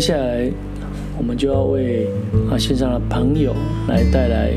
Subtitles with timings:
[0.00, 0.50] 接下来，
[1.18, 2.08] 我们就要为
[2.50, 3.54] 啊线上的朋友
[3.86, 4.52] 来带来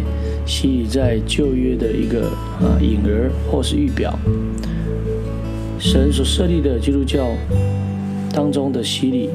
[0.45, 2.29] 洗礼在旧约的一个
[2.61, 4.17] 啊影儿或是预表。
[5.77, 7.27] 神所设立的基督教
[8.31, 9.31] 当中的洗礼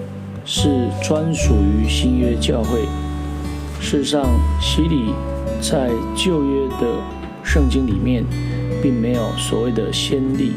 [0.46, 0.70] 是
[1.02, 2.86] 专属于新约教会。
[3.78, 4.24] 事实上，
[4.62, 5.12] 洗礼
[5.60, 6.86] 在旧约的
[7.44, 8.24] 圣经里面
[8.82, 10.52] 并没有所谓的先例，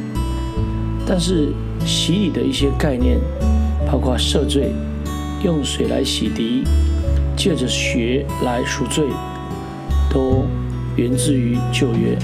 [1.05, 1.49] 但是
[1.85, 3.19] 洗礼的一些概念，
[3.85, 4.71] 包括赦罪。
[5.43, 6.63] 用水来洗涤，
[7.35, 9.05] 借着血来赎罪，
[10.09, 10.45] 都
[10.95, 12.17] 源自于旧约。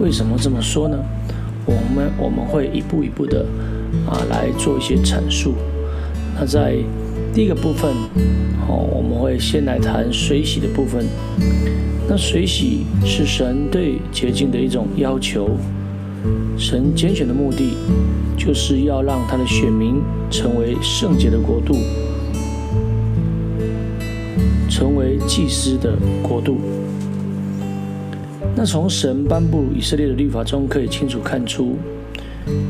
[0.00, 0.98] 为什么这么说呢？
[1.66, 3.46] 我们我们会一步一步的
[4.06, 5.54] 啊来做一些阐述。
[6.36, 6.76] 那在
[7.32, 7.90] 第一个部分，
[8.68, 11.06] 哦，我们会先来谈水洗的部分。
[12.08, 15.56] 那水洗是神对洁净的一种要求。
[16.56, 17.76] 神拣选的目的，
[18.36, 21.76] 就是要让他的选民成为圣洁的国度，
[24.70, 26.58] 成为祭司的国度。
[28.56, 31.76] 那从神颁布以色列的律法中，可以清楚看出，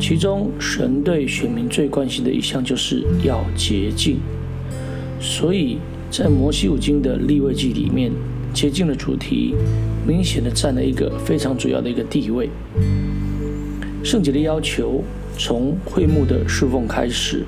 [0.00, 4.16] 其中神对选民最关心的一项，就是要洁净。
[5.20, 5.78] 所以
[6.10, 8.10] 在摩西五经的立位记里面，
[8.52, 9.54] 洁净的主题，
[10.06, 12.48] 明显的占了一个非常主要的一个地位。
[14.04, 15.02] 圣洁的要求
[15.38, 17.42] 从会幕的侍奉开始，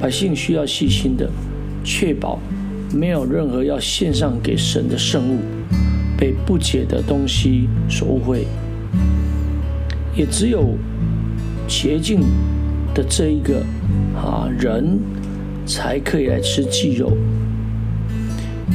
[0.00, 1.28] 百姓需要细心的
[1.82, 2.38] 确保
[2.94, 5.40] 没有任何要献上给神的圣物
[6.16, 8.46] 被不洁的东西所误会，
[10.16, 10.78] 也只有
[11.66, 12.20] 洁净
[12.94, 13.60] 的这一个
[14.14, 14.96] 啊人
[15.66, 17.12] 才可以来吃祭肉。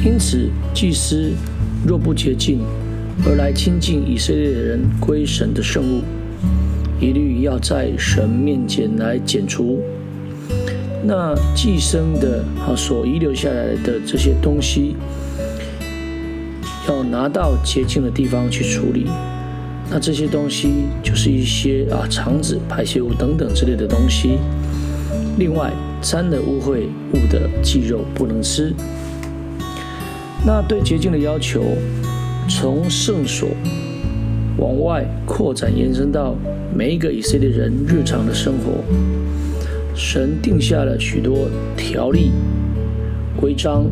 [0.04, 1.32] 因此，祭司
[1.86, 2.60] 若不洁净
[3.24, 6.02] 而来亲近以色列人归神的圣物。
[7.02, 9.80] 一律要在神面前来剪除。
[11.04, 14.94] 那寄生的啊所遗留下来的这些东西，
[16.88, 19.06] 要拿到洁净的地方去处理。
[19.90, 24.38] 那这些东西就是一些啊肠子、排泄物等等之类的东西。
[25.38, 26.84] 另外，沾了污秽
[27.14, 28.72] 物的鸡肉不能吃。
[30.46, 31.64] 那对洁净的要求，
[32.48, 33.48] 从圣所。
[34.58, 36.36] 往外扩展延伸到
[36.74, 38.82] 每一个以色列人日常的生活，
[39.94, 41.46] 神定下了许多
[41.76, 42.30] 条例
[43.38, 43.84] 规章，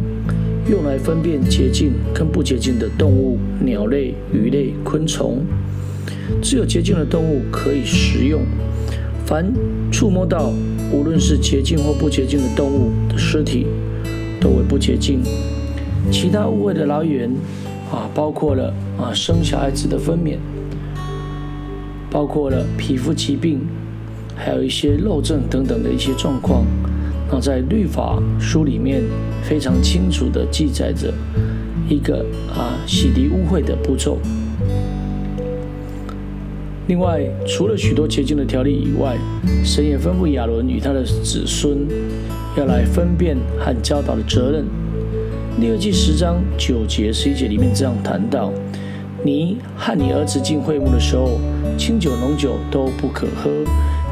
[0.67, 5.45] 用来分辨洁净跟不洁净的动物、鸟类、鱼类、昆虫。
[6.41, 8.41] 只有洁净的动物可以食用，
[9.27, 9.53] 凡
[9.93, 10.51] 触摸到
[10.91, 13.67] 无论是洁净或不洁净的动物的尸体，
[14.41, 15.21] 都为不洁净。
[16.11, 17.31] 其他污秽的来源。
[17.91, 20.37] 啊，包括了啊生小孩子的分娩，
[22.11, 23.61] 包括了皮肤疾病，
[24.35, 26.65] 还有一些漏症等等的一些状况。
[27.31, 29.03] 那在律法书里面
[29.43, 31.15] 非常清楚的记载着
[31.89, 34.19] 一个啊洗涤污秽的步骤。
[36.89, 39.17] 另外，除了许多洁净的条例以外，
[39.65, 41.87] 神也吩咐亚伦与他的子孙
[42.57, 44.65] 要来分辨和教导的责任。
[45.61, 48.53] 第二季十章九节十一节里面这样谈到：
[49.23, 51.39] 你和你儿子进会幕的时候，
[51.77, 53.51] 清酒浓酒都不可喝，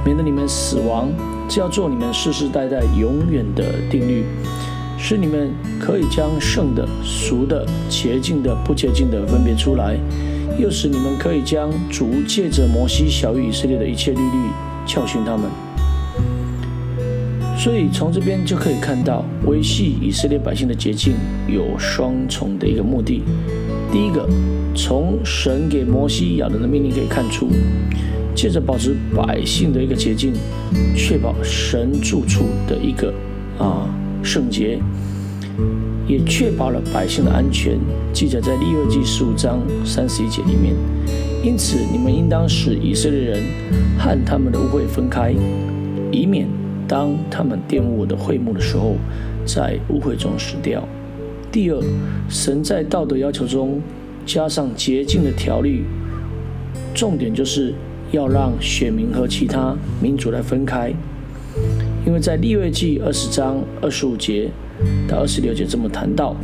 [0.04, 1.08] 免得你们死亡。
[1.48, 4.26] 这要做你们世世代代永远的定律，
[4.98, 9.96] 使你们可以将圣的、俗的、洁净的、不洁净的分别出来，
[10.58, 14.50] 又使你们可以将主借着摩西小于以色列的一切律例
[14.84, 15.50] 教训他们。
[17.56, 21.14] 所以从这边就可以看到，维系以色列百姓的洁净
[21.48, 23.22] 有双重的一个目的。
[23.90, 24.28] 第一个，
[24.74, 27.48] 从神给摩西亚人的命令可以看出，
[28.34, 30.32] 借着保持百姓的一个洁净，
[30.94, 33.12] 确保神住处的一个
[33.58, 33.88] 啊
[34.22, 34.78] 圣洁，
[36.06, 37.78] 也确保了百姓的安全。
[38.12, 40.74] 记载在利未记十五章三十一节里面。
[41.42, 43.42] 因此，你们应当使以色列人
[43.98, 45.32] 和他们的污秽分开，
[46.12, 46.46] 以免。
[46.86, 48.96] 当他们玷污我的会幕的时候，
[49.44, 50.82] 在污秽中死掉。
[51.50, 51.82] 第二，
[52.28, 53.80] 神在道德要求中
[54.26, 55.82] 加上洁净的条例，
[56.94, 57.74] 重点就是
[58.12, 60.92] 要让选民和其他民族来分开。
[62.06, 64.48] 因为在利未记二十章二十五节
[65.08, 66.36] 到二十六节这么谈到：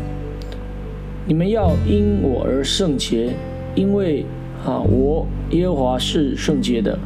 [1.26, 3.34] 你们要因我而圣洁，
[3.74, 4.24] 因为
[4.64, 6.98] 啊，我耶和华是圣洁的，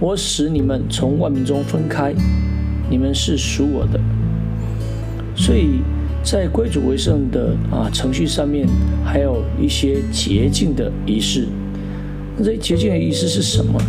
[0.00, 2.14] 我使你们从万民中分开。
[2.90, 3.98] 你们是属我的，
[5.34, 5.80] 所以
[6.22, 8.66] 在归主为圣的啊程序上面，
[9.04, 11.48] 还有一些洁净的仪式。
[12.36, 13.80] 那这些洁净的仪式是什么？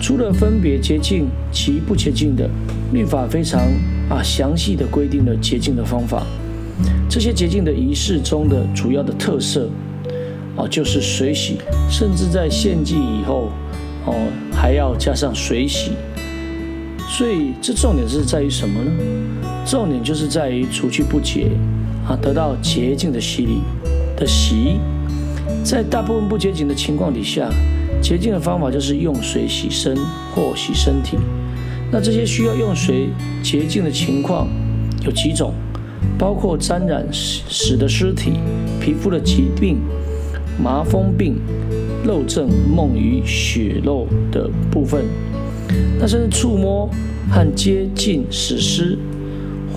[0.00, 2.48] 除了分别洁净其不洁净的，
[2.92, 3.60] 律法非常
[4.08, 6.26] 啊详细的规定了洁净的方法。
[7.08, 9.68] 这些洁净的仪式中的主要的特色，
[10.56, 11.58] 哦，就是水洗，
[11.90, 13.50] 甚至在献祭以后，
[14.04, 14.14] 哦，
[14.52, 15.92] 还要加上水洗。
[17.08, 18.90] 所以这重点是在于什么呢？
[19.68, 21.50] 重点就是在于除去不洁，
[22.08, 23.58] 啊，得到洁净的洗礼
[24.16, 24.80] 的洗。
[25.62, 27.50] 在大部分不洁净的情况底下，
[28.00, 29.94] 洁净的方法就是用水洗身
[30.34, 31.18] 或洗身体。
[31.92, 33.10] 那这些需要用水
[33.42, 34.48] 洁净的情况
[35.04, 35.52] 有几种？
[36.18, 38.32] 包括沾染死的尸体、
[38.80, 39.76] 皮肤的疾病、
[40.62, 41.36] 麻风病、
[42.06, 45.04] 漏症、梦与血肉的部分。
[46.00, 46.88] 那甚至触摸
[47.30, 48.96] 和接近死尸，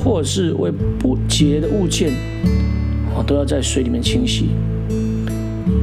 [0.03, 2.12] 或者是为不洁的物件，
[3.15, 4.50] 哦，都要在水里面清洗。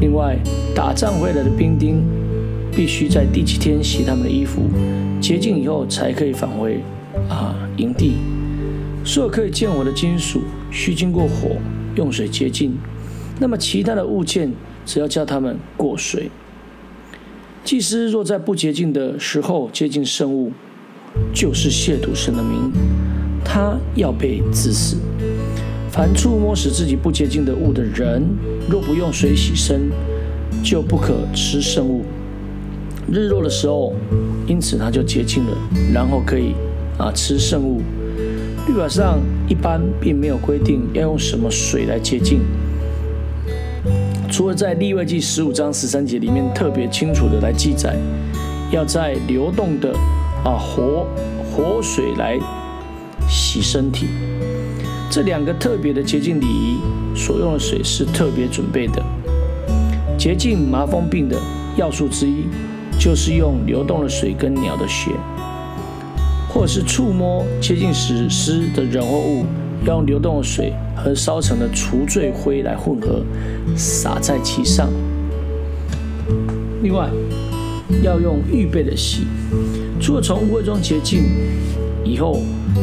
[0.00, 0.36] 另外，
[0.74, 2.02] 打仗回来的兵丁，
[2.72, 4.62] 必须在第七天洗他们的衣服，
[5.20, 6.80] 洁净以后才可以返回
[7.28, 8.14] 啊营地。
[9.04, 11.56] 所有可以见火的金属，需经过火
[11.94, 12.76] 用水洁净。
[13.40, 14.52] 那么其他的物件，
[14.84, 16.30] 只要叫他们过水。
[17.64, 20.52] 祭司若在不洁净的时候接近圣物，
[21.32, 22.70] 就是亵渎神的名，
[23.50, 24.98] 他要被治死。
[25.90, 28.22] 凡触摸使自己不洁净的物的人，
[28.68, 29.90] 若不用水洗身，
[30.62, 32.04] 就不可吃圣物。
[33.10, 33.94] 日落的时候，
[34.46, 35.56] 因此他就洁净了，
[35.94, 36.52] 然后可以
[36.98, 37.80] 啊吃圣物。
[38.66, 39.18] 律法上
[39.48, 42.40] 一般并没有规定要用什么水来洁净，
[44.30, 47.96] 除了在利未记十五章十三节里面特别清楚的来记载，
[48.70, 49.90] 要在流动的
[50.44, 51.06] 啊活
[51.50, 52.38] 活水来
[53.28, 54.06] 洗身体，
[55.10, 56.78] 这两个特别的洁净礼仪
[57.14, 59.02] 所用的水是特别准备的。
[60.18, 61.36] 洁净麻风病的
[61.76, 62.46] 要素之一，
[62.98, 65.10] 就是用流动的水跟鸟的血。
[66.50, 69.44] 或是触摸接近死尸的人或物，
[69.84, 73.22] 要用流动的水和烧成的除罪灰来混合，
[73.76, 74.88] 洒在其上。
[76.82, 77.10] 另外，
[78.02, 79.26] 要用预备的洗，
[80.00, 81.24] 除了从污秽中洁净
[82.02, 82.40] 以后，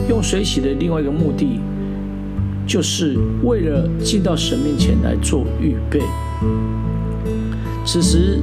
[0.10, 1.60] 用水洗的另外一个目的，
[2.66, 6.02] 就是为了进到神面前来做预备。
[7.86, 8.40] 此时，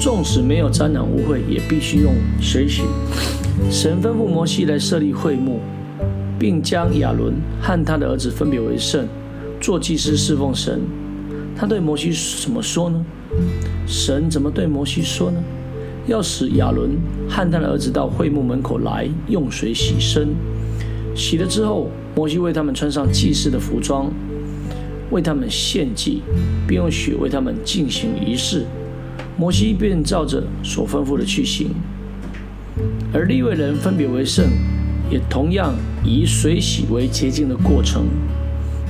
[0.00, 2.82] 纵使没有沾染污秽，也必须用水洗。
[3.70, 5.60] 神吩咐摩西来设立会幕，
[6.38, 9.06] 并将亚伦和他的儿子分别为圣，
[9.60, 10.80] 做祭司侍奉神。
[11.56, 12.12] 他对摩西
[12.42, 13.04] 怎么说呢？
[13.86, 15.38] 神怎么对摩西说呢？
[16.06, 16.90] 要使亚伦
[17.28, 20.28] 和他的儿子到会幕门口来，用水洗身。
[21.14, 24.10] 洗了之后，摩西为他们穿上祭祀的服装，
[25.10, 26.22] 为他们献祭，
[26.66, 28.64] 并用血为他们进行仪式。
[29.36, 31.68] 摩西便照着所吩咐的去行。
[33.12, 34.46] 而立位人分别为圣，
[35.10, 38.04] 也同样以水洗为洁净的过程。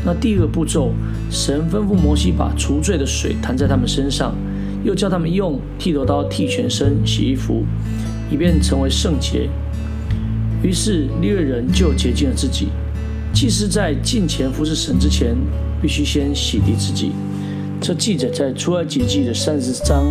[0.04, 0.92] 那第二个步骤，
[1.30, 4.34] 神吩咐摩西把除罪的水弹在他们身上，
[4.84, 7.64] 又叫他们用剃头刀剃全身、洗衣服，
[8.30, 9.48] 以便成为圣洁。
[10.62, 12.68] 于是立位人就洁净了自己。
[13.32, 15.36] 祭司在进前服侍神之前，
[15.80, 17.12] 必须先洗涤自己。
[17.80, 20.04] 这记载在出埃及记的三十章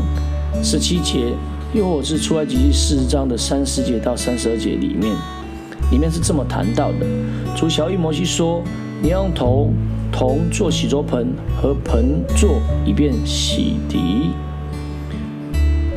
[0.64, 1.34] 十七节。
[1.74, 5.16] 又或是出埃及记四十章的三十节到三十二节里面，
[5.90, 7.06] 里面是这么谈到的：
[7.56, 8.62] 主小玉摩西说，
[9.02, 9.72] 你要用头
[10.12, 14.34] 铜做洗濯盆和盆座，以便洗涤。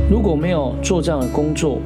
[0.09, 1.79] 如果没有做这样的工作，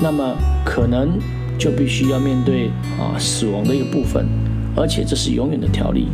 [0.00, 1.18] 那么可能
[1.58, 4.26] 就必须要面对啊死亡的一个部分，
[4.76, 6.08] 而且这是永远的条例。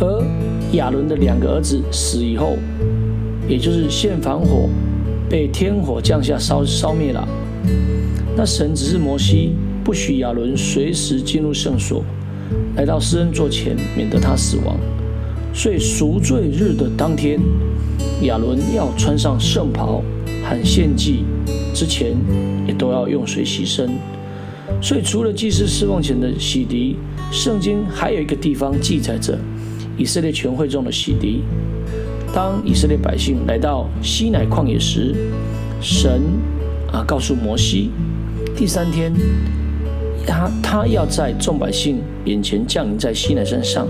[0.00, 0.24] 而
[0.72, 2.56] 亚伦的两个儿子死以后，
[3.46, 4.68] 也就是现防火。
[5.30, 7.26] 被天火降下烧烧灭了。
[8.36, 12.04] 那神只是摩西，不许亚伦随时进入圣所，
[12.76, 14.76] 来到施恩座前，免得他死亡。
[15.54, 17.40] 所以赎罪日的当天，
[18.22, 20.02] 亚伦要穿上圣袍，
[20.44, 21.24] 和献祭
[21.74, 22.16] 之前
[22.66, 23.90] 也都要用水洗身。
[24.80, 26.94] 所以除了祭司释放前的洗涤，
[27.30, 29.38] 圣经还有一个地方记载着
[29.96, 31.40] 以色列全会众的洗涤。
[32.34, 35.14] 当以色列百姓来到西乃旷野时，
[35.80, 36.22] 神
[36.90, 37.90] 啊告诉摩西，
[38.56, 39.12] 第三天
[40.26, 43.86] 他他要在众百姓眼前降临在西乃山上，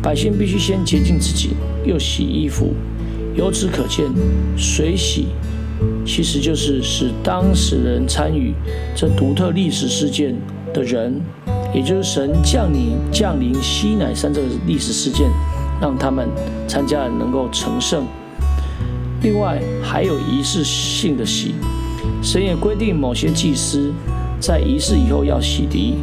[0.00, 1.50] 百姓必须先洁净自己，
[1.84, 2.74] 又洗衣服。
[3.38, 4.04] 由此可见，
[4.56, 5.28] 水洗
[6.04, 8.52] 其实就是使当事人参与
[8.96, 10.34] 这独特历史事件
[10.74, 11.20] 的人，
[11.72, 15.30] 也就是神降临降临西乃山这个历史事件。
[15.80, 16.28] 让他们
[16.66, 18.04] 参加了能够成圣。
[19.22, 21.54] 另外还有仪式性的洗，
[22.20, 23.92] 神也规定某些祭司
[24.40, 25.94] 在仪式以后要洗涤，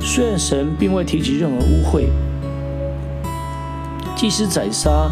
[0.00, 2.04] 虽然神并未提及任何污秽。
[4.14, 5.10] 祭司宰杀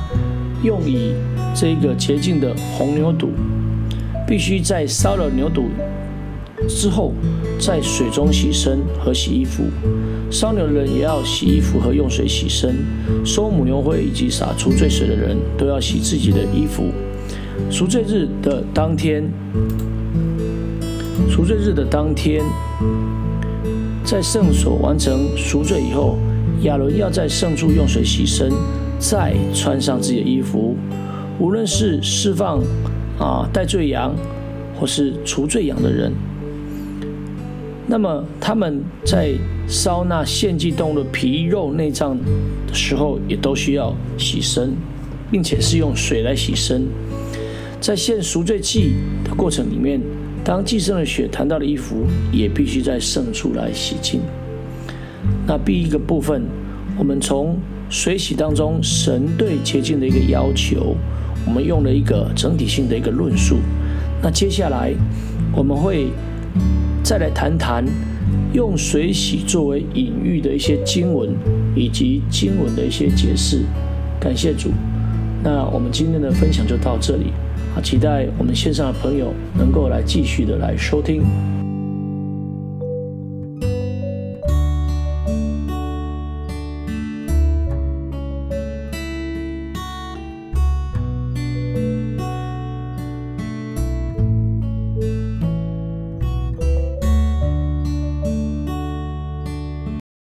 [0.63, 1.15] 用以
[1.55, 3.31] 这个洁净的红牛肚，
[4.27, 5.67] 必须在烧了牛肚
[6.69, 7.13] 之后，
[7.61, 9.63] 在水中洗身和洗衣服。
[10.31, 12.85] 烧牛的人也要洗衣服和用水洗身。
[13.25, 16.91] 收母牛灰以及洒除罪水的人都要洗自己的衣服。
[17.71, 19.23] 赎罪日的当天，
[21.31, 22.43] 赎罪日的当天，
[24.05, 26.19] 在圣所完成赎罪以后，
[26.63, 28.51] 亚伦要在圣处用水洗身。
[28.97, 30.77] 再穿上自己的衣服，
[31.39, 32.63] 无论是释放
[33.19, 34.15] 啊带罪羊，
[34.79, 36.13] 或是除罪羊的人，
[37.87, 39.33] 那么他们在
[39.67, 42.17] 烧那献祭动物的皮肉内脏
[42.67, 44.75] 的时候，也都需要洗身，
[45.31, 46.87] 并且是用水来洗身。
[47.81, 50.01] 在献赎罪祭的过程里面，
[50.45, 54.21] 当祭牲的血弹到的衣服，也必须在圣处来洗净。
[55.47, 56.45] 那第一个部分，
[56.97, 57.59] 我们从。
[57.91, 60.97] 水洗当中，神对洁净的一个要求，
[61.47, 63.59] 我们用了一个整体性的一个论述。
[64.23, 64.93] 那接下来
[65.55, 66.09] 我们会
[67.03, 67.85] 再来谈谈
[68.53, 71.35] 用水洗作为隐喻的一些经文，
[71.75, 73.63] 以及经文的一些解释。
[74.19, 74.71] 感谢主。
[75.43, 77.33] 那我们今天的分享就到这里，
[77.77, 81.23] 啊，期待我们线上的朋友能够来继续的来收听。